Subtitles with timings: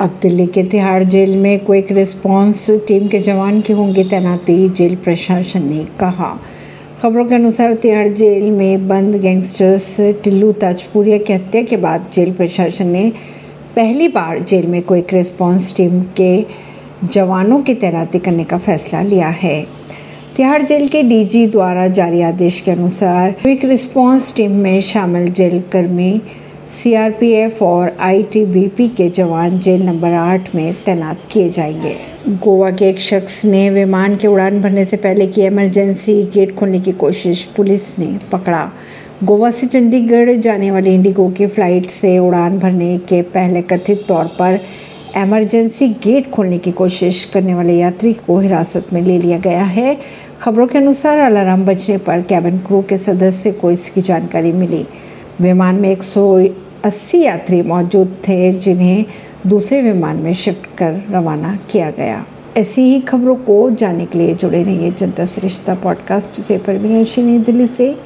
[0.00, 4.96] अब दिल्ली के तिहाड़ जेल में क्विक रिस्पांस टीम के जवान की होंगी तैनाती, जेल
[4.96, 6.28] प्रशासन ने कहा।
[7.02, 12.32] खबरों के अनुसार तिहाड़ जेल में बंद गैंगस्टर्स टिल्लू ताजपुरिया की हत्या के बाद जेल
[12.32, 13.12] प्रशासन ने
[13.76, 16.44] पहली बार जेल में क्विक रिस्पांस टीम के
[17.04, 19.66] जवानों की तैनाती करने का फैसला लिया है।
[20.36, 25.62] तिहाड़ जेल के डीजी द्वारा जारी आदेश के अनुसार क्विक रिस्पांस टीम में शामिल जेल
[25.72, 26.20] कर्मी
[26.72, 31.94] सीआरपीएफ और आईटीबीपी के जवान जेल नंबर आठ में तैनात किए जाएँगे।
[32.28, 36.80] गोवा के एक शख्स ने विमान के उड़ान भरने से पहले की इमरजेंसी गेट खोलने
[36.80, 38.70] की कोशिश पुलिस ने पकड़ा।
[39.24, 44.24] गोवा से चंडीगढ़ जाने वाली इंडिगो की फ़्लाइट से उड़ान भरने के पहले कथित तौर
[44.24, 44.60] पर
[45.16, 49.98] एमरजेंसी गेट खोलने की कोशिश करने वाले यात्री को हिरासत में ले लिया गया है।
[50.40, 54.86] खबरों के अनुसार अलार्म बजने पर कैबिन क्रू के सदस्य को इसकी जानकारी मिली।
[55.40, 59.04] विमान में 180 यात्री मौजूद थे, जिन्हें
[59.46, 62.26] दूसरे विमान में शिफ्ट कर रवाना किया गया।
[62.56, 67.38] ऐसी ही खबरों को जानने के लिए जुड़े रहिए जनता सरिश्ता पॉडकास्ट से। परवीन नई
[67.38, 67.94] दिल्ली से।